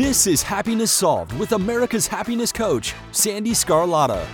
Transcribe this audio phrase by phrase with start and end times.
[0.00, 4.24] This is Happiness Solved with America's happiness coach, Sandee Sgarlata.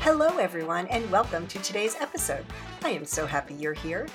[0.00, 2.46] Hello, everyone, and welcome to today's episode.
[2.82, 4.08] I am so happy you're here.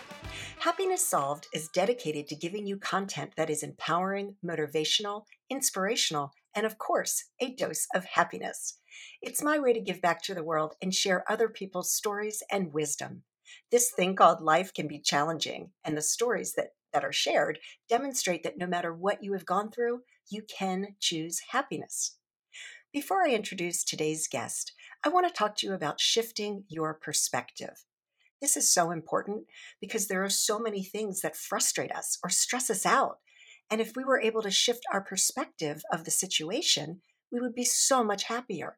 [0.57, 6.79] Happiness Solved is dedicated to giving you content that is empowering, motivational, inspirational, and of
[6.79, 8.79] course, a dose of happiness.
[9.21, 12.73] It's my way to give back to the world and share other people's stories and
[12.73, 13.21] wisdom.
[13.71, 18.43] This thing called life can be challenging, and the stories that, that are shared demonstrate
[18.43, 22.17] that no matter what you have gone through, you can choose happiness.
[22.93, 24.73] Before I introduce today's guest,
[25.03, 27.83] I want to talk to you about shifting your perspective.
[28.41, 29.45] This is so important
[29.81, 33.17] because there are so many things that frustrate us or stress us out.
[33.69, 37.01] And if we were able to shift our perspective of the situation,
[37.31, 38.77] we would be so much happier.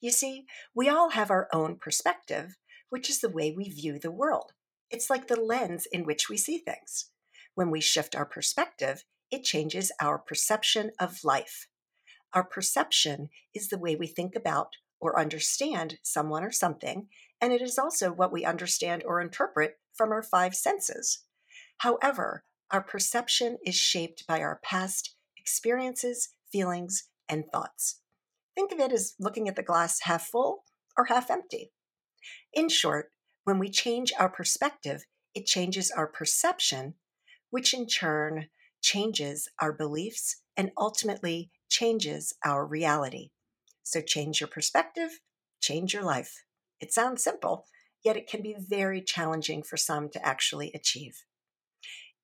[0.00, 2.56] You see, we all have our own perspective,
[2.90, 4.52] which is the way we view the world.
[4.90, 7.10] It's like the lens in which we see things.
[7.54, 11.68] When we shift our perspective, it changes our perception of life.
[12.32, 17.08] Our perception is the way we think about or understand someone or something,
[17.40, 21.24] and it is also what we understand or interpret from our five senses.
[21.78, 28.00] However, our perception is shaped by our past experiences, feelings, and thoughts.
[28.54, 30.64] Think of it as looking at the glass half full
[30.96, 31.72] or half empty.
[32.56, 33.12] In short,
[33.44, 35.04] when we change our perspective,
[35.34, 36.94] it changes our perception,
[37.50, 38.48] which in turn
[38.80, 43.28] changes our beliefs and ultimately changes our reality.
[43.82, 45.20] So change your perspective,
[45.60, 46.44] change your life.
[46.80, 47.66] It sounds simple,
[48.02, 51.26] yet it can be very challenging for some to actually achieve.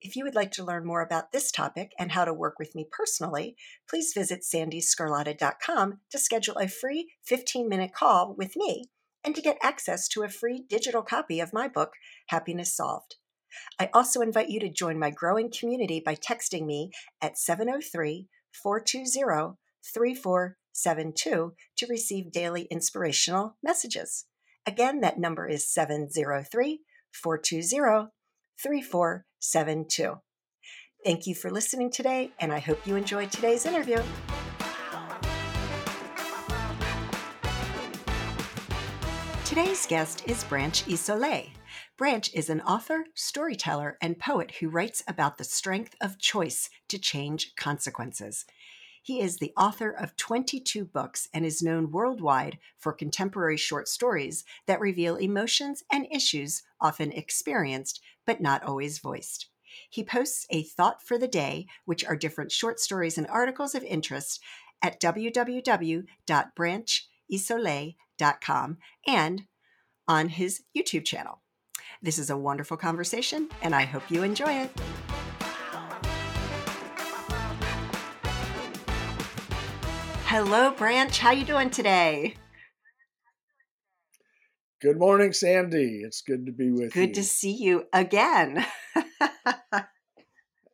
[0.01, 2.73] If you would like to learn more about this topic and how to work with
[2.73, 3.55] me personally,
[3.87, 8.89] please visit sandeesgarlata.com to schedule a free 15 minute call with me
[9.23, 11.93] and to get access to a free digital copy of my book,
[12.27, 13.15] Happiness Solved.
[13.79, 18.27] I also invite you to join my growing community by texting me at 703
[18.61, 19.57] 420
[19.93, 24.25] 3472 to receive daily inspirational messages.
[24.65, 26.81] Again, that number is 703
[27.11, 28.09] 420
[28.61, 30.15] 3472.
[31.03, 34.01] Thank you for listening today, and I hope you enjoyed today's interview.
[39.53, 41.51] Today's guest is Branch Isole.
[41.95, 46.97] Branch is an author, storyteller, and poet who writes about the strength of choice to
[46.97, 48.45] change consequences.
[49.03, 54.43] He is the author of 22 books and is known worldwide for contemporary short stories
[54.65, 59.49] that reveal emotions and issues often experienced but not always voiced.
[59.87, 63.83] He posts a thought for the day, which are different short stories and articles of
[63.83, 64.41] interest
[64.81, 64.99] at
[68.19, 69.43] www.branchisole.com and
[70.07, 71.41] on his YouTube channel.
[72.01, 74.71] This is a wonderful conversation, and I hope you enjoy it.
[80.25, 81.17] Hello, Branch.
[81.17, 82.35] How you doing today?
[84.81, 86.01] Good morning, Sandee.
[86.03, 87.07] It's good to be with good you.
[87.07, 88.65] Good to see you again.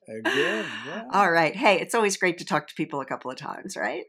[0.07, 0.66] again.
[0.88, 1.03] Yeah.
[1.13, 1.55] All right.
[1.55, 4.05] Hey, it's always great to talk to people a couple of times, right?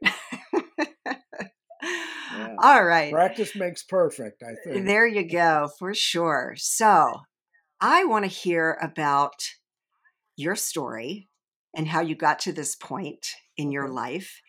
[2.62, 3.10] All right.
[3.10, 4.86] Practice makes perfect, I think.
[4.86, 6.54] There you go, for sure.
[6.56, 7.22] So,
[7.80, 9.42] I want to hear about
[10.36, 11.28] your story
[11.74, 14.42] and how you got to this point in your life.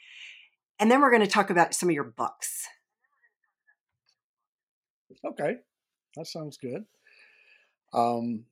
[0.77, 2.65] And then we're going to talk about some of your books.
[5.23, 5.57] Okay,
[6.17, 6.83] that sounds good.
[7.93, 8.43] Um,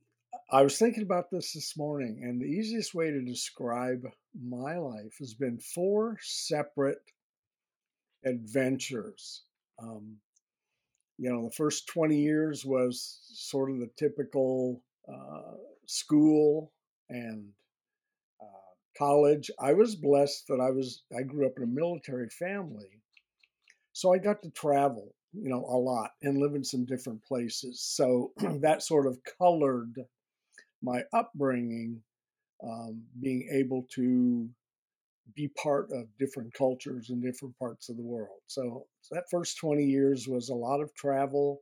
[0.52, 4.04] I was thinking about this this morning, and the easiest way to describe
[4.42, 7.02] my life has been four separate
[8.24, 9.44] adventures.
[9.82, 10.18] Um,
[11.18, 14.82] you know, the first 20 years was sort of the typical
[15.12, 16.72] uh, school
[17.10, 17.50] and
[18.42, 19.52] uh, college.
[19.60, 23.02] I was blessed that I was I grew up in a military family,
[23.92, 27.82] so I got to travel, you know, a lot and live in some different places.
[27.82, 28.32] So
[28.62, 29.96] that sort of colored
[30.82, 32.02] my upbringing,
[32.64, 34.50] um, being able to
[35.36, 38.40] be part of different cultures in different parts of the world.
[38.48, 41.62] So, so, that first 20 years was a lot of travel,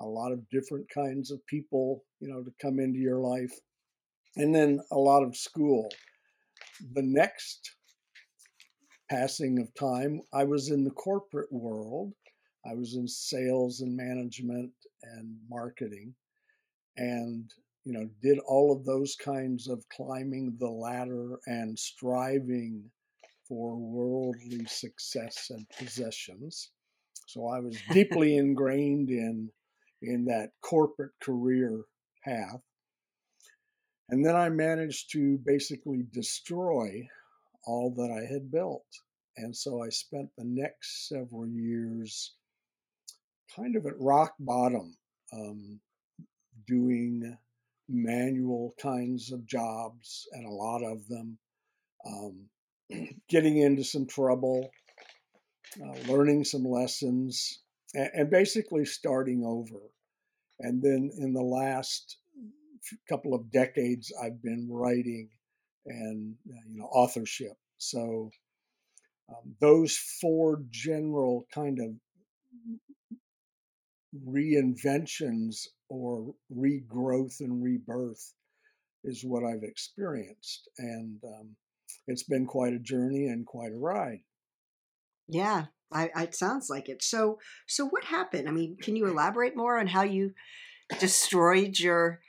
[0.00, 3.52] a lot of different kinds of people, you know, to come into your life,
[4.36, 5.88] and then a lot of school.
[6.94, 7.72] The next
[9.10, 12.12] passing of time, I was in the corporate world.
[12.66, 14.70] I was in sales and management
[15.02, 16.14] and marketing
[16.96, 17.50] and
[17.84, 22.84] you know did all of those kinds of climbing the ladder and striving
[23.50, 26.70] for worldly success and possessions.
[27.26, 29.50] So I was deeply ingrained in
[30.02, 31.82] in that corporate career
[32.24, 32.62] path.
[34.08, 37.06] And then I managed to basically destroy
[37.66, 38.86] all that I had built.
[39.36, 42.34] And so I spent the next several years
[43.54, 44.96] kind of at rock bottom,
[45.32, 45.80] um,
[46.66, 47.36] doing
[47.88, 51.38] manual kinds of jobs and a lot of them,
[52.06, 52.48] um,
[53.28, 54.70] getting into some trouble,
[55.82, 57.60] uh, learning some lessons,
[57.94, 59.80] and, and basically starting over.
[60.60, 62.18] And then in the last
[63.08, 65.28] couple of decades, I've been writing
[65.86, 67.56] and uh, you know authorship.
[67.78, 68.30] So
[69.28, 71.90] um, those four general kind of
[74.28, 78.34] reinventions or regrowth and rebirth
[79.04, 81.56] is what I've experienced, and um,
[82.06, 84.20] it's been quite a journey and quite a ride.
[85.28, 87.02] Yeah, I, it sounds like it.
[87.02, 88.48] So, so what happened?
[88.48, 90.32] I mean, can you elaborate more on how you
[90.98, 92.20] destroyed your,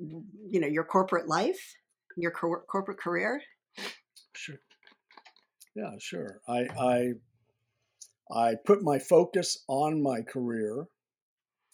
[0.00, 1.76] you know, your corporate life,
[2.16, 3.42] your cor- corporate career?
[4.34, 4.60] Sure.
[5.74, 6.40] Yeah, sure.
[6.48, 7.12] I, I,
[8.30, 10.86] I put my focus on my career,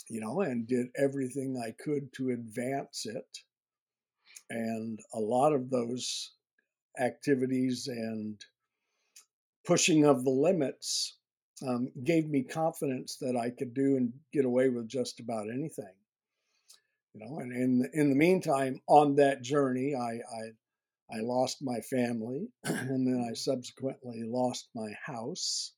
[0.08, 3.38] you know, and did everything I could to advance it.
[4.54, 6.30] And a lot of those
[7.00, 8.40] activities and
[9.66, 11.16] pushing of the limits
[11.66, 15.94] um, gave me confidence that I could do and get away with just about anything.
[17.14, 20.50] You know, and in the, in the meantime, on that journey, I, I
[21.10, 25.72] I lost my family, and then I subsequently lost my house,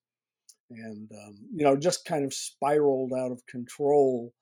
[0.71, 4.33] and um, you know, just kind of spiraled out of control,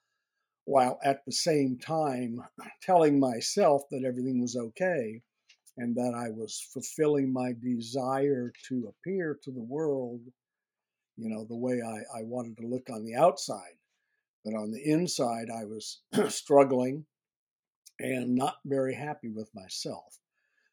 [0.65, 2.41] while at the same time
[2.83, 5.21] telling myself that everything was okay
[5.77, 10.21] and that I was fulfilling my desire to appear to the world,
[11.17, 13.77] you know, the way I, I wanted to look on the outside.
[14.45, 17.05] But on the inside, I was struggling
[17.99, 20.19] and not very happy with myself.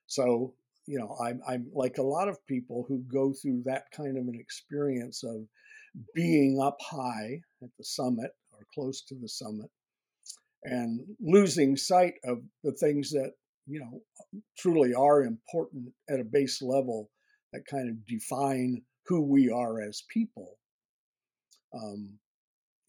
[0.08, 0.54] So,
[0.88, 4.28] you know, I'm, I'm like a lot of people who go through that kind of
[4.28, 5.48] an experience of
[6.14, 9.70] being up high at the summit or close to the summit
[10.63, 13.31] and losing sight of the things that
[13.68, 14.02] you know
[14.58, 17.10] truly are important at a base level
[17.54, 20.58] that kind of define who we are as people.
[21.74, 22.19] Um,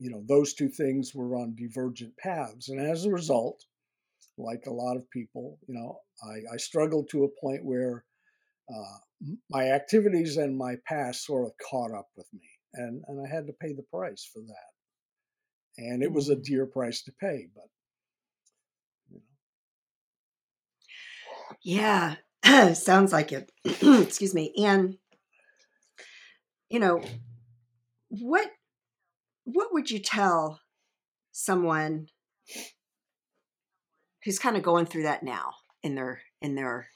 [0.03, 3.65] you know those two things were on divergent paths and as a result
[4.37, 8.05] like a lot of people you know i, I struggled to a point where
[8.69, 8.99] uh,
[9.49, 13.47] my activities and my past sort of caught up with me and, and i had
[13.47, 14.72] to pay the price for that
[15.79, 17.65] and it was a dear price to pay but
[21.65, 22.17] Yeah,
[22.75, 23.53] sounds like it.
[23.65, 24.53] Excuse me.
[24.59, 24.97] And
[26.71, 27.03] you know,
[28.09, 28.49] what
[29.45, 30.61] what would you tell
[31.31, 32.07] someone
[34.25, 35.53] who's kind of going through that now
[35.85, 36.89] in their in their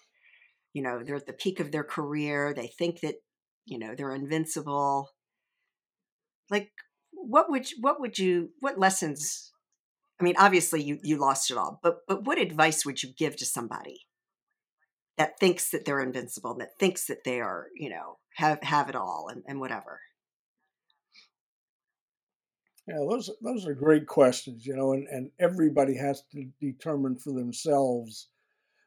[0.76, 3.14] you know, they're at the peak of their career, they think that,
[3.64, 5.08] you know, they're invincible.
[6.50, 6.70] Like
[7.28, 9.52] what would what would you what lessons
[10.18, 13.36] I mean, obviously you you lost it all, but but what advice would you give
[13.36, 14.06] to somebody
[15.18, 18.96] that thinks that they're invincible, that thinks that they are, you know, have have it
[18.96, 20.00] all and, and whatever?
[22.88, 27.32] Yeah, those those are great questions, you know, and, and everybody has to determine for
[27.32, 28.28] themselves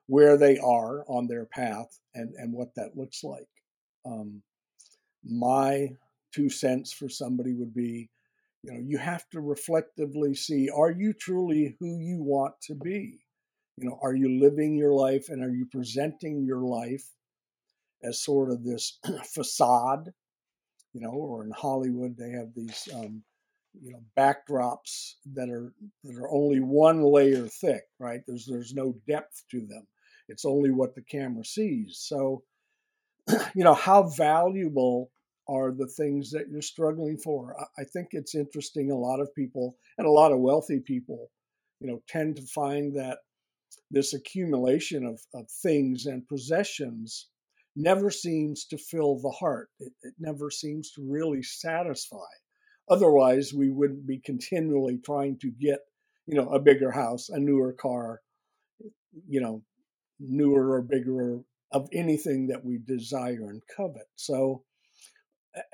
[0.08, 3.48] where they are on their path and, and what that looks like.
[4.06, 4.42] Um,
[5.24, 5.90] my
[6.34, 8.10] two cents for somebody would be,
[8.64, 13.20] you know, you have to reflectively see, are you truly who you want to be?
[13.78, 17.06] You know, are you living your life and are you presenting your life
[18.04, 19.00] as sort of this
[19.34, 20.10] facade?
[20.94, 23.24] You know, or in Hollywood they have these um,
[23.80, 25.72] you know backdrops that are
[26.04, 28.22] that are only one layer thick, right?
[28.28, 29.88] There's there's no depth to them.
[30.28, 32.00] It's only what the camera sees.
[32.02, 32.44] So,
[33.56, 35.12] you know, how valuable
[35.50, 37.56] are the things that you're struggling for?
[37.78, 38.92] I think it's interesting.
[38.92, 41.32] A lot of people and a lot of wealthy people,
[41.80, 43.20] you know, tend to find that
[43.92, 47.28] this accumulation of, of things and possessions
[47.76, 49.70] never seems to fill the heart.
[49.80, 52.18] It, it never seems to really satisfy.
[52.90, 55.80] Otherwise, we wouldn't be continually trying to get,
[56.26, 58.22] you know, a bigger house, a newer car,
[59.28, 59.64] you know,
[60.20, 61.40] newer or bigger
[61.72, 64.08] of anything that we desire and covet.
[64.16, 64.64] So,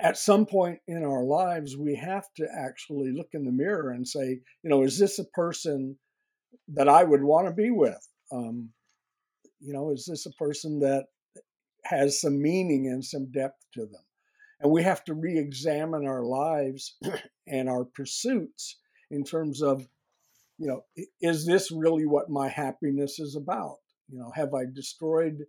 [0.00, 4.06] at some point in our lives, we have to actually look in the mirror and
[4.06, 5.98] say, you know, is this a person
[6.68, 8.08] that I would want to be with.
[8.32, 8.70] Um,
[9.60, 11.06] you know, is this a person that
[11.84, 14.02] has some meaning and some depth to them?
[14.60, 16.96] And we have to re examine our lives
[17.46, 18.78] and our pursuits
[19.10, 19.86] in terms of
[20.58, 20.84] you know,
[21.20, 23.76] is this really what my happiness is about?
[24.08, 25.44] You know, have I destroyed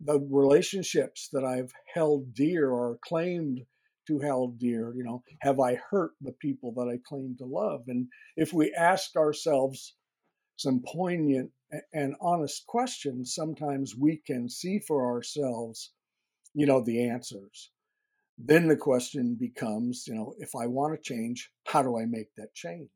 [0.00, 3.60] the relationships that I've held dear or claimed
[4.06, 4.92] to held dear?
[4.94, 7.82] You know, have I hurt the people that I claim to love?
[7.88, 9.94] And if we ask ourselves
[10.56, 11.50] some poignant
[11.92, 15.92] and honest questions, sometimes we can see for ourselves,
[16.54, 17.70] you know, the answers.
[18.38, 22.28] Then the question becomes, you know, if I want to change, how do I make
[22.36, 22.88] that change?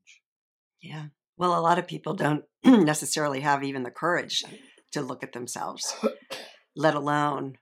[0.81, 1.07] Yeah.
[1.37, 4.45] Well, a lot of people don't necessarily have even the courage
[4.93, 5.95] to look at themselves,
[6.75, 7.59] let alone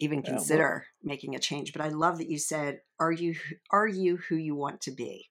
[0.00, 1.72] even consider yeah, well, making a change.
[1.72, 3.34] But I love that you said, "Are you
[3.70, 5.28] are you who you want to be?"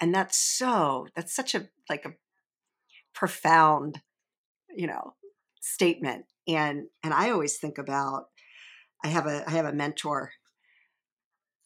[0.00, 2.14] And that's so that's such a like a
[3.14, 4.00] profound,
[4.74, 5.14] you know,
[5.60, 6.26] statement.
[6.46, 8.26] And and I always think about
[9.04, 10.32] I have a I have a mentor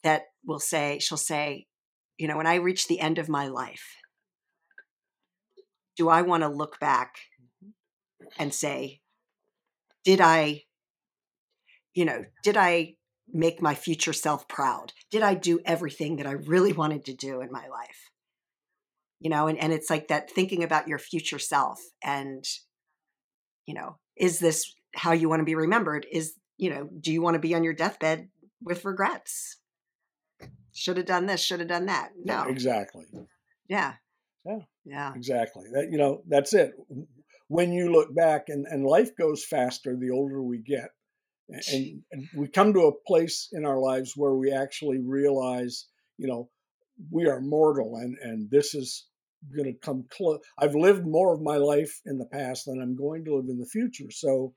[0.03, 1.67] that will say she'll say,
[2.19, 3.97] you know, when I reach the end of my life,
[5.97, 7.17] do I want to look back
[7.63, 8.27] mm-hmm.
[8.39, 9.01] and say,
[10.05, 10.63] did I,
[11.95, 12.95] you know, did I
[13.33, 14.93] make my future self proud?
[15.11, 18.11] Did I do everything that I really wanted to do in my life?
[19.21, 22.45] You know, and, and it's like that thinking about your future self and,
[23.67, 26.07] you know, is this how you want to be remembered?
[26.13, 28.29] Is, you know, do you want to be on your deathbed
[28.63, 29.57] with regrets?
[30.75, 32.11] should have done this, should have done that.
[32.23, 32.45] No.
[32.45, 33.05] Yeah, exactly.
[33.69, 33.95] Yeah.
[34.45, 34.59] Yeah.
[34.85, 35.13] Yeah.
[35.15, 35.65] Exactly.
[35.73, 36.73] That you know, that's it.
[37.55, 40.91] When you look back and, and life goes faster the older we get.
[41.49, 46.27] And, and we come to a place in our lives where we actually realize, you
[46.27, 46.49] know,
[47.11, 49.07] we are mortal and, and this is
[49.55, 50.41] going to come close.
[50.59, 53.59] I've lived more of my life in the past than I'm going to live in
[53.59, 54.11] the future.
[54.11, 54.55] So,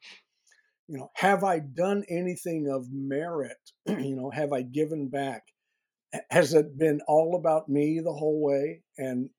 [0.88, 3.58] you know, have I done anything of merit?
[3.88, 5.44] you know, have I given back?
[6.30, 8.82] has it been all about me the whole way?
[8.98, 9.30] And,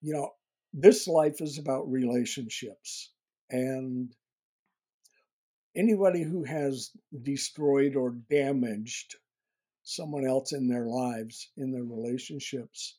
[0.00, 0.30] you know,
[0.76, 3.10] this life is about relationships.
[3.50, 4.14] And
[5.74, 6.90] anybody who has
[7.22, 9.16] destroyed or damaged
[9.82, 12.98] someone else in their lives, in their relationships,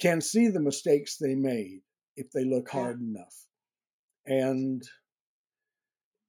[0.00, 1.80] can see the mistakes they made
[2.16, 3.46] if they look hard enough.
[4.26, 4.82] And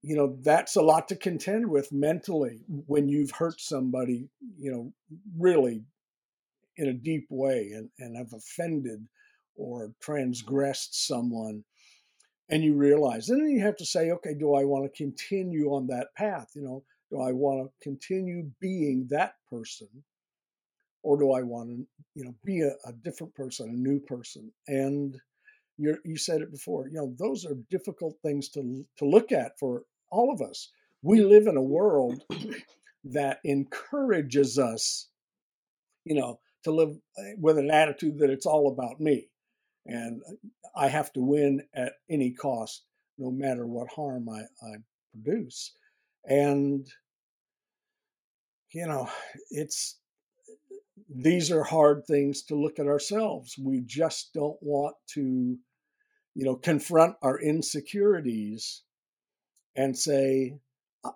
[0.03, 4.93] you know that's a lot to contend with mentally when you've hurt somebody you know
[5.35, 5.83] really
[6.77, 9.07] in a deep way and, and have offended
[9.57, 11.63] or transgressed someone
[12.49, 15.73] and you realize and then you have to say okay do i want to continue
[15.73, 16.51] on that path?
[16.55, 19.89] You know do i want to continue being that person
[21.03, 24.51] or do i want to you know be a, a different person a new person?
[24.67, 25.17] And
[25.77, 29.59] you you said it before you know those are difficult things to to look at
[29.59, 30.69] for all of us.
[31.01, 32.23] We live in a world
[33.03, 35.09] that encourages us,
[36.05, 39.29] you know, to live eh, with an attitude that it's all about me
[39.87, 40.33] and uh,
[40.75, 42.83] I have to win at any cost,
[43.17, 44.75] no matter what harm I, I
[45.11, 45.73] produce.
[46.25, 46.87] And,
[48.71, 49.09] you know,
[49.49, 49.97] it's,
[51.09, 53.55] these are hard things to look at ourselves.
[53.57, 55.57] We just don't want to,
[56.35, 58.83] you know, confront our insecurities
[59.75, 60.59] and say,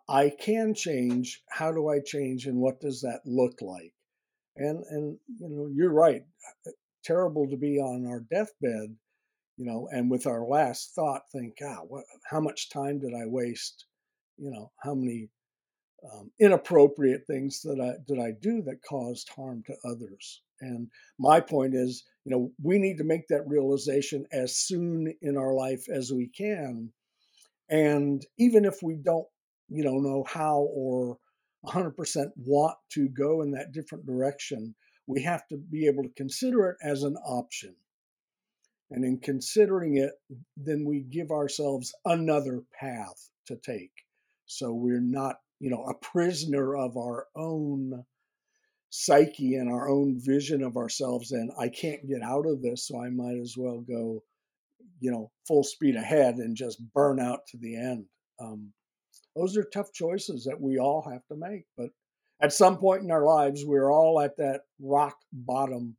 [0.08, 1.44] I can change.
[1.50, 2.46] How do I change?
[2.46, 3.94] And what does that look like?
[4.56, 6.24] And, and, you know, you're right.
[7.04, 8.96] Terrible to be on our deathbed,
[9.58, 13.26] you know, and with our last thought, think, ah, what, how much time did I
[13.26, 13.86] waste?
[14.38, 15.30] You know, how many
[16.12, 20.42] um, inappropriate things that I did I do that caused harm to others?
[20.62, 20.90] And
[21.20, 25.54] my point is, you know, we need to make that realization as soon in our
[25.54, 26.92] life as we can
[27.72, 29.26] and even if we don't,
[29.70, 31.18] you know, know how or
[31.66, 31.94] 100%
[32.36, 34.76] want to go in that different direction,
[35.08, 37.76] we have to be able to consider it as an option.
[38.90, 40.12] And in considering it,
[40.58, 43.92] then we give ourselves another path to take.
[44.46, 48.04] So we're not, you know, a prisoner of our own
[48.90, 51.32] psyche and our own vision of ourselves.
[51.32, 54.24] And I can't get out of this, so I might as well go
[55.02, 58.06] you know, full speed ahead and just burn out to the end.
[58.40, 58.72] Um,
[59.36, 61.66] those are tough choices that we all have to make.
[61.76, 61.90] But
[62.42, 65.96] at some point in our lives, we're all at that rock bottom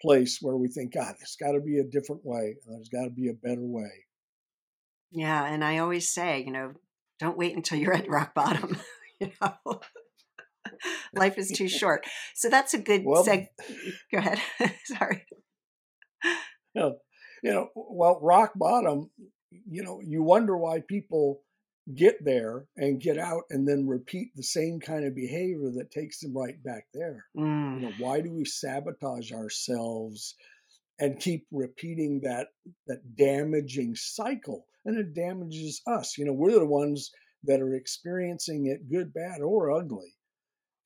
[0.00, 2.56] place where we think, God, there's got to be a different way.
[2.66, 4.06] There's got to be a better way.
[5.10, 5.44] Yeah.
[5.44, 6.72] And I always say, you know,
[7.18, 8.76] don't wait until you're at rock bottom.
[9.20, 9.80] you know,
[11.14, 12.04] life is too short.
[12.34, 13.46] So that's a good well, seg.
[14.12, 14.40] Go ahead.
[14.84, 15.24] Sorry.
[16.74, 16.96] No,
[17.42, 19.10] you know, well, rock bottom,
[19.50, 21.42] you know, you wonder why people
[21.94, 26.20] get there and get out and then repeat the same kind of behavior that takes
[26.20, 27.24] them right back there.
[27.36, 27.80] Mm.
[27.80, 30.36] You know, why do we sabotage ourselves
[30.98, 32.48] and keep repeating that
[32.86, 37.10] that damaging cycle and it damages us you know we're the ones
[37.44, 40.14] that are experiencing it good bad or ugly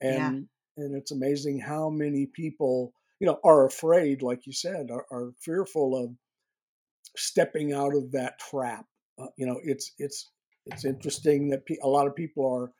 [0.00, 0.84] and yeah.
[0.84, 5.32] and it's amazing how many people you know are afraid like you said are, are
[5.40, 6.10] fearful of
[7.16, 8.86] stepping out of that trap
[9.20, 10.30] uh, you know it's it's
[10.66, 12.72] it's interesting that pe- a lot of people are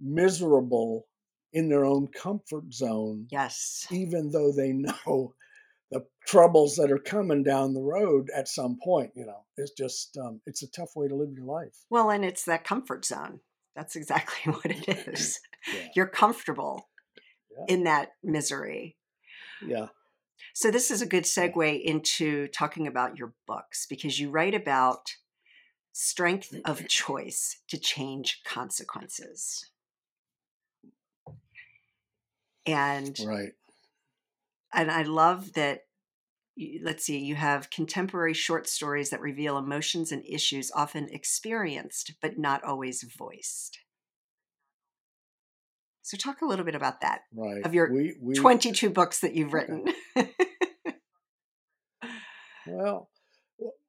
[0.00, 1.06] miserable
[1.52, 3.86] in their own comfort zone yes.
[3.90, 5.34] even though they know
[5.90, 9.44] the troubles that are coming down the road at some point you know?
[9.56, 11.84] It's just um, it's a tough way to live your life.
[11.90, 13.40] Well and it's that comfort zone.
[13.76, 15.40] That's exactly what it is.
[15.72, 15.88] Yeah.
[15.94, 16.88] you're comfortable
[17.56, 17.74] yeah.
[17.74, 18.96] in that misery.
[19.66, 19.88] Yeah.
[20.52, 25.10] So this is a good segue into talking about your books because you write about
[25.96, 29.70] strength of eh, choice to change consequences
[32.66, 33.52] and right
[34.74, 35.82] and I love that.
[36.82, 42.38] Let's see, you have contemporary short stories that reveal emotions and issues often experienced but
[42.38, 43.80] not always voiced.
[46.02, 47.22] So, talk a little bit about that.
[47.34, 47.64] Right.
[47.64, 49.86] Of your we, we, 22 books that you've written.
[52.66, 53.10] Well,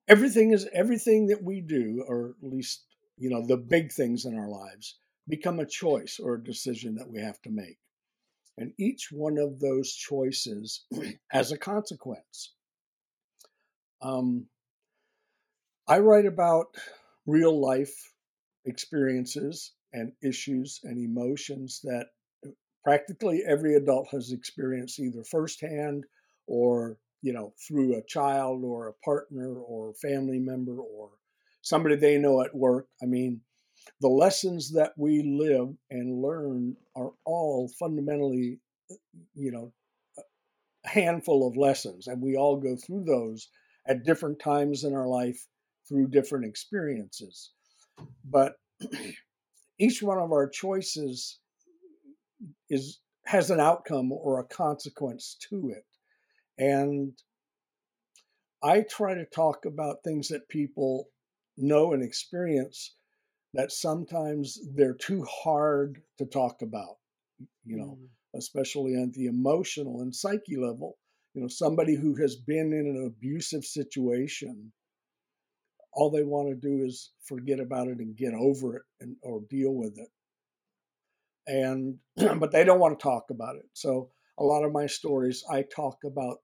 [0.08, 2.86] everything is everything that we do, or at least,
[3.18, 4.98] you know, the big things in our lives
[5.28, 7.78] become a choice or a decision that we have to make.
[8.58, 10.86] And each one of those choices
[11.30, 12.54] has a consequence.
[14.02, 14.46] Um,
[15.88, 16.68] I write about
[17.26, 17.94] real life
[18.66, 22.08] experiences and issues and emotions that
[22.84, 26.06] practically every adult has experienced either firsthand
[26.48, 31.10] or you know through a child or a partner or family member or
[31.62, 33.42] somebody they know at work i mean
[34.02, 38.60] the lessons that we live and learn are all fundamentally,
[39.34, 39.74] you know,
[40.18, 43.50] a handful of lessons, and we all go through those
[43.88, 45.46] at different times in our life
[45.88, 47.52] through different experiences.
[48.24, 48.54] But
[49.80, 51.40] each one of our choices
[52.70, 55.86] is has an outcome or a consequence to it.
[56.58, 57.14] And
[58.64, 61.10] I try to talk about things that people
[61.58, 62.96] know and experience
[63.54, 66.98] that sometimes they're too hard to talk about,
[67.64, 68.08] you know, mm.
[68.38, 70.98] especially on the emotional and psyche level.
[71.34, 74.72] You know, somebody who has been in an abusive situation,
[75.94, 79.42] all they want to do is forget about it and get over it and or
[79.50, 80.10] deal with it.
[81.48, 81.98] And
[82.40, 83.66] but they don't want to talk about it.
[83.74, 86.38] So a lot of my stories, I talk about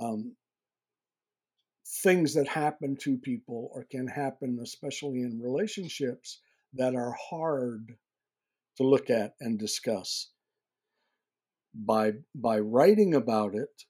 [0.00, 0.34] um,
[2.02, 6.40] things that happen to people or can happen, especially in relationships,
[6.74, 7.96] that are hard
[8.76, 10.30] to look at and discuss.
[11.74, 13.84] By, by writing about it,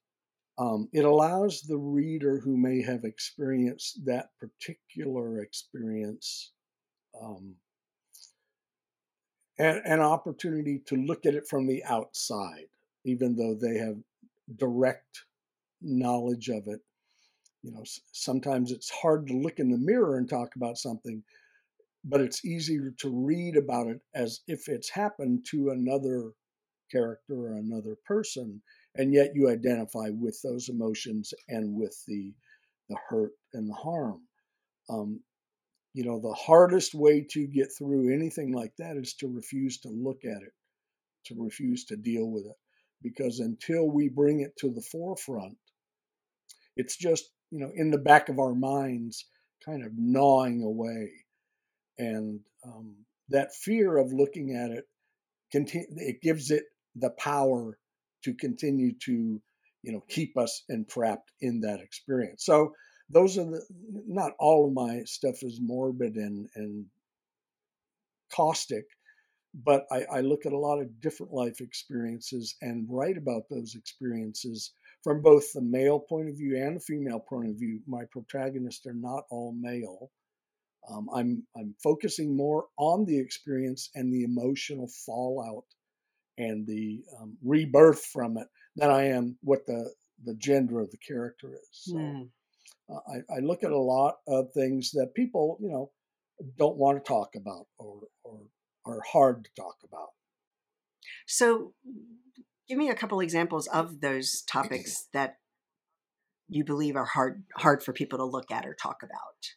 [0.59, 6.53] um, it allows the reader who may have experienced that particular experience
[7.21, 7.55] um,
[9.59, 12.68] an, an opportunity to look at it from the outside,
[13.05, 13.97] even though they have
[14.57, 15.25] direct
[15.83, 16.81] knowledge of it.
[17.62, 21.23] You know sometimes it's hard to look in the mirror and talk about something
[22.05, 26.33] but it's easier to read about it as if it's happened to another
[26.91, 28.62] character or another person
[28.95, 32.33] and yet you identify with those emotions and with the
[32.88, 34.23] the hurt and the harm.
[34.88, 35.21] Um,
[35.95, 39.88] you know the hardest way to get through anything like that is to refuse to
[39.88, 40.53] look at it
[41.27, 42.57] to refuse to deal with it
[43.03, 45.57] because until we bring it to the forefront
[46.79, 49.27] it's just you know in the back of our minds
[49.64, 51.11] kind of gnawing away.
[51.99, 52.95] And um,
[53.29, 54.85] that fear of looking at it
[55.53, 56.64] it gives it
[56.95, 57.77] the power
[58.25, 59.41] to continue to
[59.83, 62.45] you know keep us entrapped in that experience.
[62.45, 62.73] So
[63.11, 63.62] those are the
[64.07, 66.87] not all of my stuff is morbid and and
[68.33, 68.85] caustic
[69.64, 73.75] but I, I look at a lot of different life experiences and write about those
[73.75, 77.81] experiences from both the male point of view and the female point of view.
[77.87, 80.11] My protagonists are not all male.
[80.91, 85.65] Um, I'm I'm focusing more on the experience and the emotional fallout
[86.39, 89.93] and the um, rebirth from it than I am what the
[90.25, 91.69] the gender of the character is.
[91.73, 92.29] So, mm.
[92.91, 95.91] uh, I, I look at a lot of things that people you know
[96.57, 98.41] don't want to talk about or or
[98.87, 100.09] are hard to talk about.
[101.27, 101.73] So,
[102.68, 105.38] give me a couple examples of those topics that
[106.48, 109.54] you believe are hard hard for people to look at or talk about.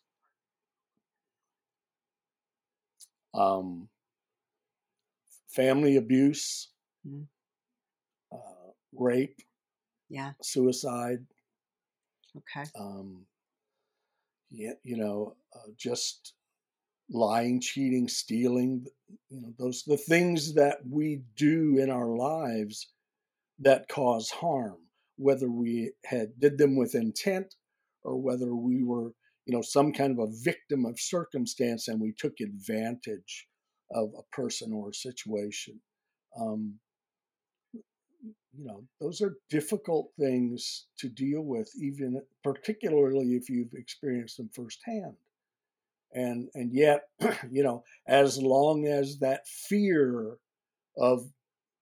[3.33, 3.87] um,
[5.49, 6.69] family abuse,
[7.07, 7.23] mm-hmm.
[8.31, 9.39] uh, rape,
[10.09, 11.25] yeah, suicide,
[12.37, 12.69] Okay.
[12.79, 13.25] Um,
[14.49, 16.33] yeah, you know, uh, just
[17.09, 18.85] lying, cheating, stealing,
[19.29, 22.87] you know, those the things that we do in our lives
[23.61, 24.77] that cause harm,
[25.17, 27.55] whether we had did them with intent
[28.03, 29.13] or whether we were,
[29.45, 33.47] you know, some kind of a victim of circumstance and we took advantage
[33.91, 35.79] of a person or a situation.
[36.39, 36.79] Um,
[38.53, 44.49] you know, those are difficult things to deal with, even particularly if you've experienced them
[44.53, 45.15] firsthand.
[46.13, 47.03] And and yet,
[47.51, 50.37] you know, as long as that fear
[50.97, 51.21] of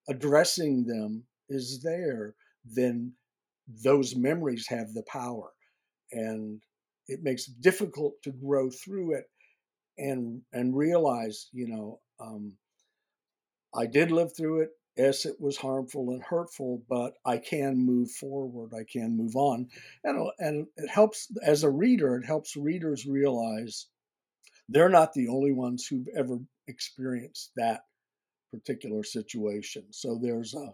[0.08, 2.36] addressing them is there,
[2.66, 3.14] then
[3.84, 5.52] those memories have the power.
[6.12, 6.62] And
[7.08, 9.26] it makes it difficult to grow through it
[9.98, 12.58] and and realize, you know, um,
[13.74, 14.70] I did live through it.
[14.98, 18.74] Yes, it was harmful and hurtful, but I can move forward.
[18.74, 19.70] I can move on,
[20.04, 22.18] and and it helps as a reader.
[22.18, 23.88] It helps readers realize
[24.70, 27.82] they're not the only ones who've ever experienced that
[28.52, 29.86] particular situation.
[29.92, 30.74] So there's a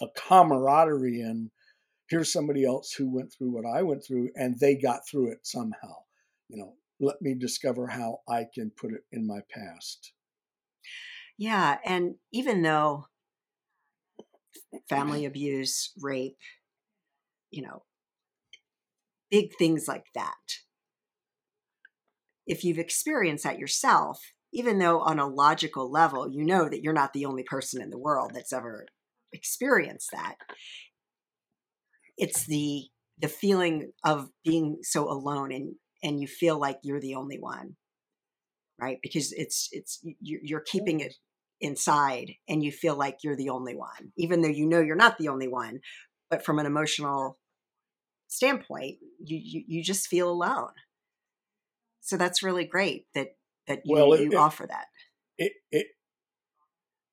[0.00, 1.50] a camaraderie in
[2.08, 5.46] here's somebody else who went through what I went through and they got through it
[5.46, 5.94] somehow.
[6.48, 10.12] You know, let me discover how I can put it in my past.
[11.36, 11.76] Yeah.
[11.84, 13.06] And even though
[14.88, 15.28] family mm-hmm.
[15.28, 16.38] abuse, rape,
[17.50, 17.84] you know,
[19.30, 20.34] big things like that,
[22.46, 24.20] if you've experienced that yourself,
[24.52, 27.90] even though on a logical level, you know that you're not the only person in
[27.90, 28.86] the world that's ever
[29.32, 30.36] experienced that,
[32.16, 32.84] it's the
[33.20, 37.76] the feeling of being so alone and and you feel like you're the only one
[38.80, 38.98] right?
[39.02, 41.14] Because it's it's you're keeping it
[41.60, 45.18] inside and you feel like you're the only one even though you know you're not
[45.18, 45.80] the only one
[46.30, 47.36] but from an emotional
[48.28, 50.70] standpoint you you, you just feel alone.
[52.00, 53.36] So that's really great that
[53.66, 54.86] that you, well, it, you it, offer that.
[55.36, 55.86] it, it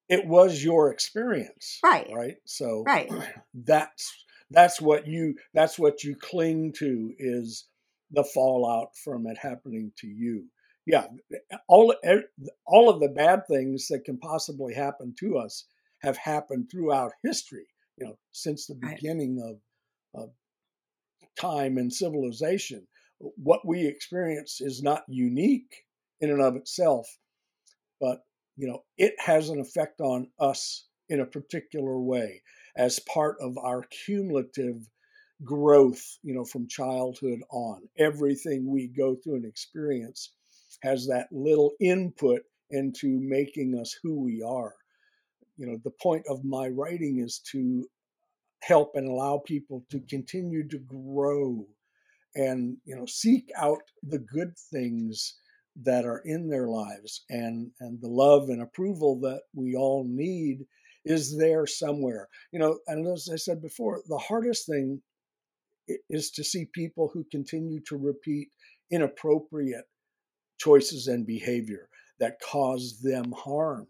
[0.10, 2.10] it was your experience right.
[2.14, 2.36] right?
[2.46, 3.10] So right.
[3.54, 4.14] that's
[4.52, 7.68] that's what you that's what you cling to is
[8.12, 10.46] the fallout from it happening to you.
[10.86, 11.08] Yeah,
[11.68, 11.96] all
[12.68, 15.66] all of the bad things that can possibly happen to us
[16.02, 17.66] have happened throughout history.
[17.98, 20.30] You know, since the beginning of, of
[21.40, 22.86] time and civilization,
[23.20, 25.86] what we experience is not unique
[26.20, 27.08] in and of itself,
[28.00, 28.25] but
[28.58, 32.42] you know, it has an effect on us in a particular way
[32.78, 34.78] as part of our cumulative
[35.44, 37.82] growth, you know, from childhood on.
[37.98, 40.32] Everything we go through and experience
[40.82, 42.42] has that little input
[42.72, 44.74] into making us who we are.
[45.58, 47.86] You know, the point of my writing is to
[48.62, 51.66] help and allow people to continue to grow
[52.36, 55.36] and, you know, seek out the good things
[55.84, 60.66] that are in their lives and and the love and approval that we all need
[61.04, 62.28] is there somewhere.
[62.52, 65.02] You know, and as I said before, the hardest thing
[66.10, 68.50] is to see people who continue to repeat
[68.92, 69.86] inappropriate
[70.58, 73.88] choices and behavior that cause them harm.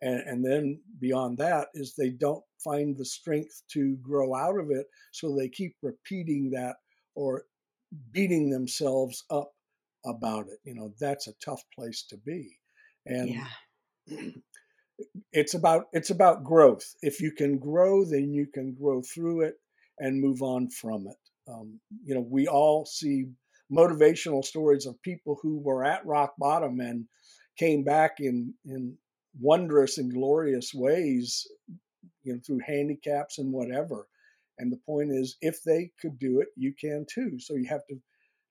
[0.00, 4.70] And, and then beyond that is they don't find the strength to grow out of
[4.70, 4.86] it.
[5.12, 6.76] So they keep repeating that
[7.14, 7.44] or
[8.12, 9.50] beating themselves up
[10.06, 10.58] about it.
[10.64, 12.58] You know, that's a tough place to be.
[13.06, 13.46] And yeah.
[15.32, 16.84] it's about it's about growth.
[17.02, 19.54] If you can grow, then you can grow through it
[19.98, 21.50] and move on from it.
[21.50, 23.26] Um, you know, we all see
[23.72, 27.06] motivational stories of people who were at rock bottom and
[27.58, 28.96] came back in in
[29.40, 31.46] wondrous and glorious ways
[32.22, 34.06] you know through handicaps and whatever
[34.58, 37.84] and the point is if they could do it you can too so you have
[37.88, 37.96] to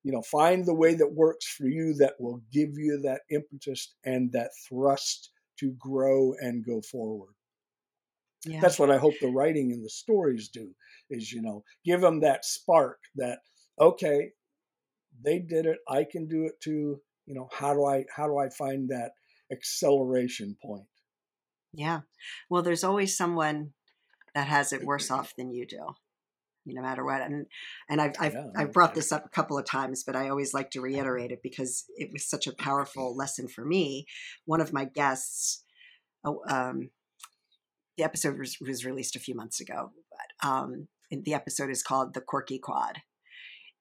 [0.05, 3.95] you know find the way that works for you that will give you that impetus
[4.05, 7.33] and that thrust to grow and go forward.
[8.47, 8.61] Yeah.
[8.61, 10.69] that's what i hope the writing and the stories do
[11.09, 13.39] is you know give them that spark that
[13.81, 14.29] okay
[15.23, 18.37] they did it i can do it too you know how do i how do
[18.37, 19.13] i find that
[19.51, 20.85] acceleration point?
[21.73, 22.01] Yeah.
[22.49, 23.73] Well there's always someone
[24.33, 25.95] that has it worse off than you do
[26.65, 27.45] no matter what and
[27.89, 30.54] and i've i've, yeah, I've brought this up a couple of times but i always
[30.54, 34.06] like to reiterate it because it was such a powerful lesson for me
[34.45, 35.63] one of my guests
[36.23, 36.89] oh, um,
[37.97, 42.13] the episode was, was released a few months ago but um, the episode is called
[42.13, 43.01] the quirky quad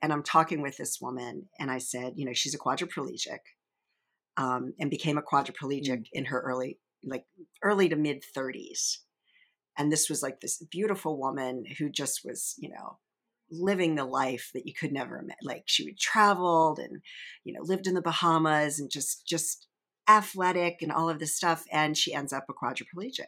[0.05, 3.39] and I'm talking with this woman, and I said, you know, she's a quadriplegic,
[4.37, 6.05] um, and became a quadriplegic mm.
[6.13, 7.25] in her early, like
[7.63, 8.99] early to mid 30s.
[9.77, 12.99] And this was like this beautiful woman who just was, you know,
[13.51, 15.37] living the life that you could never imagine.
[15.43, 17.03] Like she would traveled and,
[17.45, 19.67] you know, lived in the Bahamas and just, just
[20.09, 21.65] athletic and all of this stuff.
[21.73, 23.27] And she ends up a quadriplegic.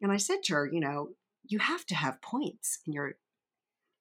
[0.00, 1.10] And I said to her, you know,
[1.44, 3.14] you have to have points in your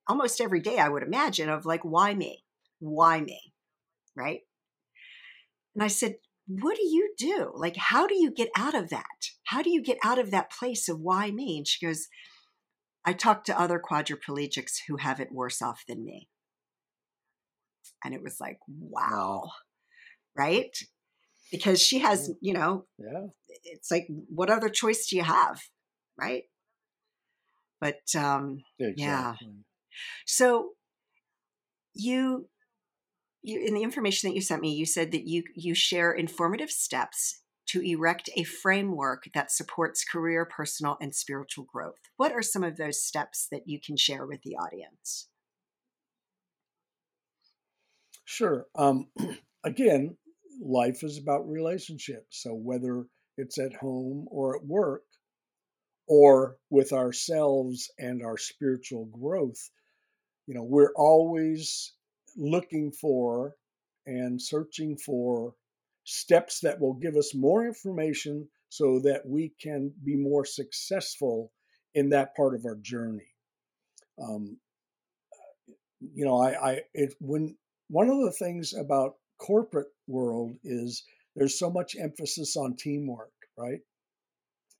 [0.07, 2.43] almost every day, I would imagine, of like, why me?
[2.79, 3.53] Why me?
[4.15, 4.41] Right.
[5.73, 6.15] And I said,
[6.47, 7.51] what do you do?
[7.55, 9.29] Like, how do you get out of that?
[9.45, 11.58] How do you get out of that place of why me?
[11.58, 12.08] And she goes,
[13.03, 16.29] I talked to other quadriplegics who have it worse off than me.
[18.03, 19.49] And it was like, wow.
[20.38, 20.75] Right?
[21.51, 23.27] Because she has, you know, yeah.
[23.63, 25.62] it's like, what other choice do you have?
[26.19, 26.43] Right.
[27.81, 29.03] But um, exactly.
[29.03, 29.34] yeah.
[30.25, 30.71] So
[31.93, 32.47] you
[33.45, 36.71] you, in the information that you sent me, you said that you you share informative
[36.71, 41.99] steps to erect a framework that supports career, personal, and spiritual growth.
[42.17, 45.27] What are some of those steps that you can share with the audience?
[48.25, 48.65] Sure.
[48.75, 49.08] Um,
[49.63, 50.17] again,
[50.62, 52.41] life is about relationships.
[52.41, 53.05] So whether
[53.38, 55.03] it's at home or at work,
[56.08, 59.69] or with ourselves and our spiritual growth,
[60.47, 61.93] you know, we're always
[62.37, 63.55] looking for
[64.05, 65.53] and searching for
[66.03, 71.51] steps that will give us more information so that we can be more successful
[71.93, 73.27] in that part of our journey.
[74.21, 74.57] Um,
[76.13, 77.55] you know, I, I it, when
[77.89, 81.03] one of the things about corporate world is
[81.35, 83.79] there's so much emphasis on teamwork, right?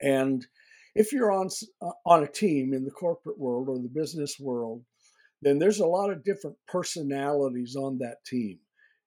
[0.00, 0.46] And
[0.94, 1.48] if you're on
[1.82, 4.82] uh, on a team in the corporate world or the business world,
[5.42, 8.58] then there's a lot of different personalities on that team.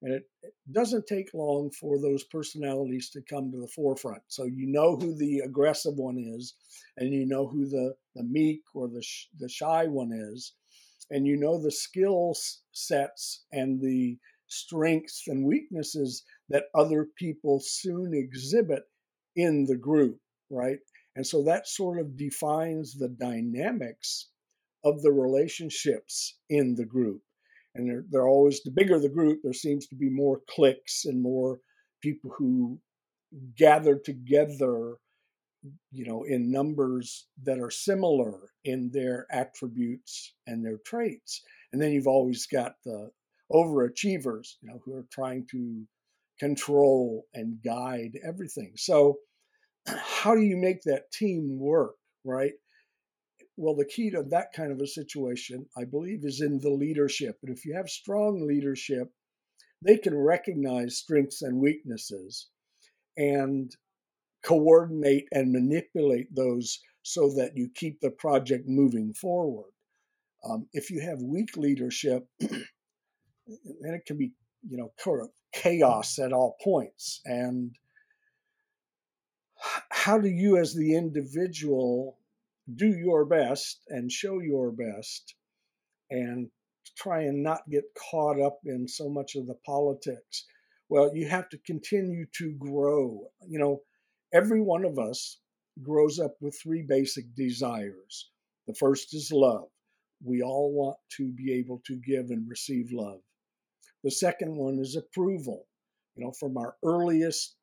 [0.01, 4.21] And it, it, doesn't take long for those personalities to come to the forefront.
[4.27, 6.53] So you know who the aggressive one is,
[6.95, 10.53] and you know who the, the meek or the, sh- the shy one is,
[11.09, 12.33] and you know the skill
[12.71, 18.83] sets and the strengths and weaknesses that other people soon exhibit
[19.35, 20.79] in the group, right?
[21.15, 24.29] And so that sort of defines the dynamics
[24.83, 27.21] of the relationships in the group.
[27.75, 31.21] And they're, they're always, the bigger the group, there seems to be more cliques and
[31.21, 31.59] more
[32.01, 32.79] people who
[33.57, 34.97] gather together,
[35.91, 41.43] you know, in numbers that are similar in their attributes and their traits.
[41.73, 43.11] And then you've always got the
[43.51, 45.83] overachievers, you know, who are trying to
[46.39, 48.73] control and guide everything.
[48.75, 49.17] So,
[49.87, 52.53] how do you make that team work, right?
[53.59, 57.37] Well, the key to that kind of a situation, I believe, is in the leadership.
[57.43, 59.11] And if you have strong leadership,
[59.81, 62.47] they can recognize strengths and weaknesses
[63.17, 63.69] and
[64.45, 69.71] coordinate and manipulate those so that you keep the project moving forward.
[70.49, 72.63] Um, if you have weak leadership, then
[73.83, 74.31] it can be,
[74.69, 77.19] you know, sort of chaos at all points.
[77.25, 77.75] And
[79.89, 82.18] how do you, as the individual,
[82.75, 85.35] do your best and show your best
[86.09, 86.49] and
[86.97, 90.45] try and not get caught up in so much of the politics.
[90.89, 93.27] Well, you have to continue to grow.
[93.47, 93.81] You know,
[94.33, 95.39] every one of us
[95.81, 98.29] grows up with three basic desires.
[98.67, 99.67] The first is love.
[100.23, 103.21] We all want to be able to give and receive love.
[104.03, 105.67] The second one is approval.
[106.15, 107.55] You know, from our earliest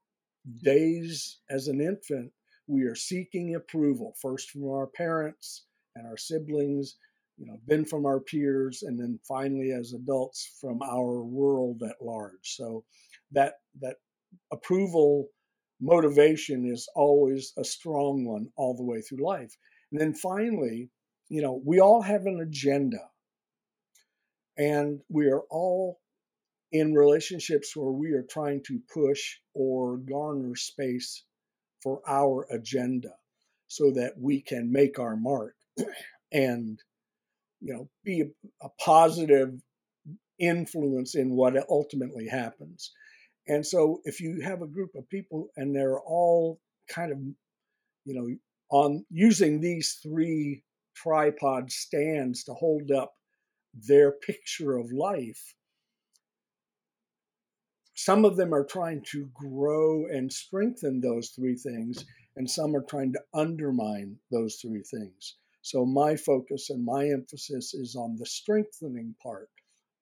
[0.62, 2.33] days as an infant,
[2.67, 6.97] we are seeking approval first from our parents and our siblings
[7.37, 11.97] you know then from our peers and then finally as adults from our world at
[12.01, 12.33] large.
[12.43, 12.85] So
[13.33, 13.97] that that
[14.53, 15.29] approval
[15.81, 19.55] motivation is always a strong one all the way through life.
[19.93, 20.91] And then finally
[21.29, 23.11] you know we all have an agenda.
[24.59, 26.01] And we are all
[26.73, 31.25] in relationships where we are trying to push or garner space
[31.83, 33.15] for our agenda
[33.69, 35.55] so that we can make our mark
[36.33, 36.79] and
[37.61, 38.25] you know be
[38.62, 39.53] a, positive
[40.39, 42.93] influence in what ultimately happens.
[43.49, 47.19] And so if you have a group of people and they're all kind of
[48.05, 48.29] you know
[48.71, 50.62] on using these three
[50.95, 53.12] tripod stands to hold up
[53.75, 55.55] their picture of life
[57.97, 62.05] some of them are trying to grow and strengthen those three things,
[62.37, 65.37] and some are trying to undermine those three things.
[65.63, 69.49] So my focus and my emphasis is on the strengthening part.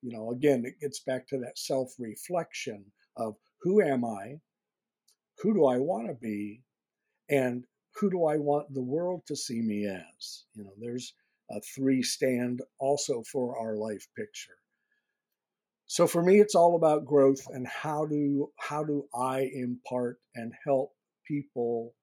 [0.02, 2.84] You know, again, it gets back to that self reflection
[3.16, 4.40] of who am I?
[5.38, 6.62] Who do I want to be?
[7.30, 10.44] And who do I want the world to see me as?
[10.54, 11.14] You know, there's
[11.48, 14.58] a three stand also for our life picture.
[15.86, 20.52] So for me, it's all about growth and how do how do I impart and
[20.64, 20.92] help
[21.26, 21.94] people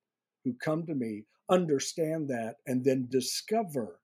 [0.44, 4.00] who come to me understand that and then discover,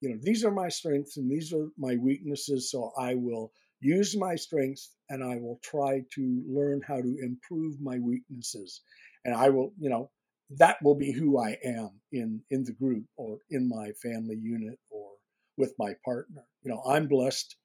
[0.00, 2.70] you know, these are my strengths and these are my weaknesses.
[2.70, 7.80] So I will use my strengths and I will try to learn how to improve
[7.80, 8.82] my weaknesses.
[9.24, 10.10] And I will, you know,
[10.58, 14.78] that will be who I am in in the group or in my family unit
[14.90, 15.10] or
[15.56, 16.42] with my partner.
[16.62, 17.56] You know, I'm blessed.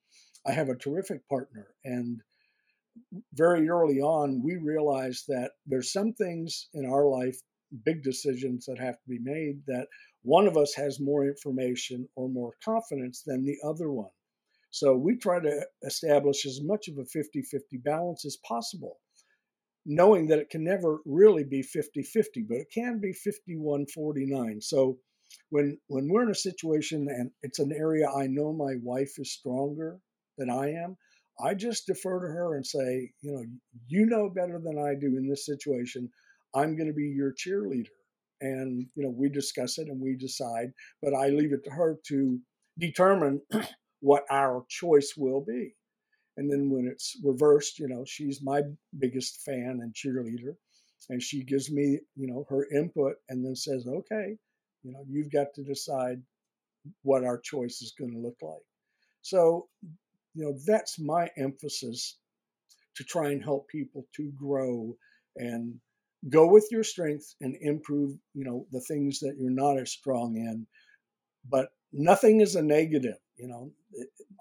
[0.46, 2.20] I have a terrific partner and
[3.34, 7.40] very early on we realized that there's some things in our life
[7.84, 9.88] big decisions that have to be made that
[10.22, 14.10] one of us has more information or more confidence than the other one.
[14.70, 19.00] So we try to establish as much of a 50 50 balance as possible,
[19.84, 24.60] knowing that it can never really be 50 50, but it can be 51 49.
[24.60, 24.98] So
[25.50, 29.32] when, when we're in a situation and it's an area I know my wife is
[29.32, 29.98] stronger
[30.38, 30.96] than I am,
[31.40, 33.44] I just defer to her and say, you know,
[33.88, 36.10] you know better than I do in this situation.
[36.54, 37.86] I'm going to be your cheerleader.
[38.40, 41.98] And, you know, we discuss it and we decide, but I leave it to her
[42.08, 42.38] to
[42.78, 43.40] determine
[44.00, 45.74] what our choice will be.
[46.36, 48.62] And then when it's reversed, you know, she's my
[48.98, 50.54] biggest fan and cheerleader.
[51.08, 54.36] And she gives me, you know, her input and then says, okay,
[54.82, 56.22] you know, you've got to decide
[57.02, 58.62] what our choice is going to look like.
[59.22, 59.68] So,
[60.34, 62.16] you know, that's my emphasis
[62.96, 64.96] to try and help people to grow
[65.36, 65.80] and
[66.28, 70.36] go with your strengths and improve you know the things that you're not as strong
[70.36, 70.66] in
[71.48, 73.72] but nothing is a negative you know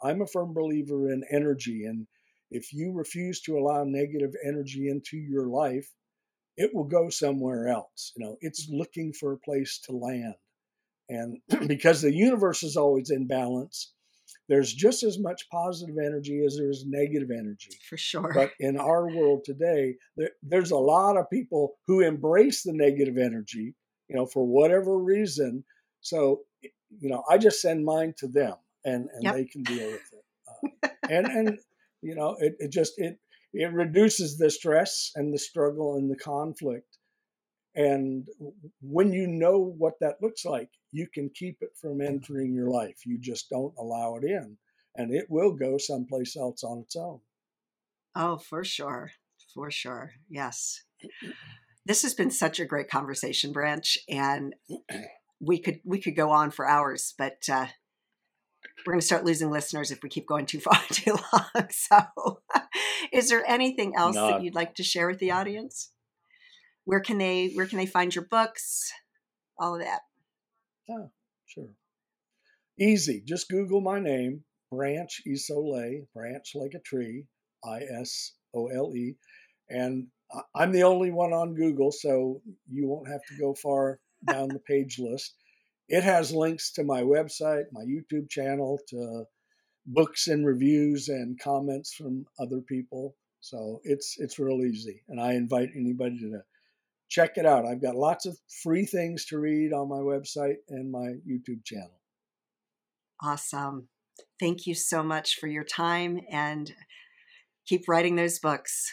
[0.03, 2.05] i'm a firm believer in energy and
[2.51, 5.89] if you refuse to allow negative energy into your life
[6.57, 8.77] it will go somewhere else you know it's mm-hmm.
[8.77, 10.35] looking for a place to land
[11.09, 13.91] and because the universe is always in balance
[14.47, 17.71] there's just as much positive energy as there is negative energy.
[17.89, 18.31] For sure.
[18.33, 23.17] But in our world today, there, there's a lot of people who embrace the negative
[23.17, 23.75] energy,
[24.09, 25.63] you know, for whatever reason.
[26.01, 29.35] So, you know, I just send mine to them and, and yep.
[29.35, 30.23] they can deal with it.
[30.83, 31.59] Uh, and, and,
[32.01, 33.17] you know, it, it just, it,
[33.53, 36.90] it reduces the stress and the struggle and the conflict
[37.75, 38.27] and
[38.81, 43.05] when you know what that looks like, you can keep it from entering your life.
[43.05, 44.57] You just don't allow it in,
[44.95, 47.21] and it will go someplace else on its own.
[48.15, 49.11] Oh, for sure.
[49.53, 50.11] For sure.
[50.29, 50.83] Yes.
[51.85, 54.53] This has been such a great conversation, Branch, and
[55.39, 57.67] we could we could go on for hours, but uh,
[58.85, 61.67] we're going to start losing listeners if we keep going too far too long.
[61.69, 62.41] So,
[63.13, 64.31] is there anything else Not.
[64.31, 65.91] that you'd like to share with the audience?
[66.85, 68.91] Where can they where can they find your books?
[69.59, 70.01] All of that.
[70.89, 71.11] Oh
[71.45, 71.69] sure.
[72.79, 77.25] Easy just google my name branch isole branch like a tree
[77.65, 79.15] i-s-o-l-e
[79.69, 80.07] and
[80.55, 84.59] i'm the only one on google so you won't have to go far down the
[84.59, 85.35] page list.
[85.89, 89.25] It has links to my website my youtube channel to
[89.85, 95.33] books and reviews and comments from other people so it's it's real easy and i
[95.33, 96.41] invite anybody to
[97.11, 97.65] check it out.
[97.65, 101.99] I've got lots of free things to read on my website and my YouTube channel.
[103.21, 103.89] Awesome.
[104.39, 106.73] Thank you so much for your time and
[107.67, 108.91] keep writing those books.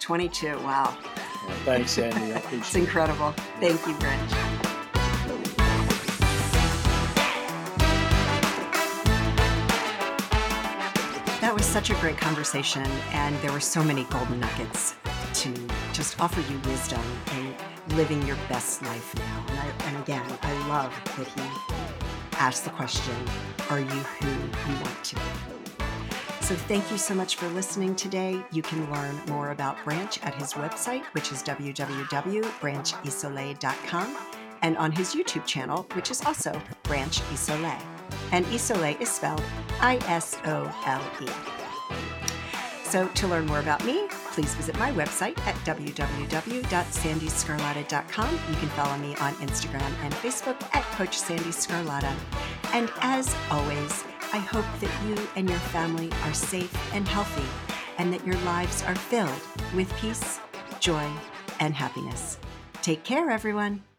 [0.00, 0.56] 22.
[0.58, 0.96] Wow.
[1.46, 2.42] Well, thanks, Sandee.
[2.58, 3.32] it's incredible.
[3.60, 4.30] Thank you, Branch.
[11.40, 14.94] That was such a great conversation, and there were so many golden nuggets
[15.34, 15.52] to
[16.00, 17.54] just offer you wisdom and
[17.94, 19.44] living your best life now.
[19.48, 21.42] And, I, and again, I love that he
[22.38, 23.14] asked the question
[23.68, 25.22] Are you who you want to be?
[26.40, 28.42] So, thank you so much for listening today.
[28.50, 34.16] You can learn more about Branch at his website, which is www.branchisole.com,
[34.62, 37.78] and on his YouTube channel, which is also Branch Isole.
[38.32, 39.42] And Isole is spelled
[39.82, 41.28] I S O L E.
[42.84, 48.32] So, to learn more about me, please visit my website at www.sandeesgarlata.com.
[48.32, 52.14] You can follow me on Instagram and Facebook at Coach Sandee Sgarlata.
[52.72, 57.46] And as always, I hope that you and your family are safe and healthy
[57.98, 59.40] and that your lives are filled
[59.74, 60.40] with peace,
[60.78, 61.10] joy,
[61.58, 62.38] and happiness.
[62.82, 63.89] Take care, everyone.